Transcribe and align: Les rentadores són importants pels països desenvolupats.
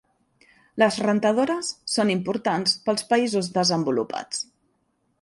Les 0.83 0.97
rentadores 1.07 1.69
són 1.97 2.13
importants 2.15 2.75
pels 2.89 3.09
països 3.15 3.55
desenvolupats. 3.63 4.45